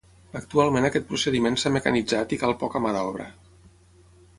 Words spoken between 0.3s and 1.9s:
Actualment aquest procediment s'ha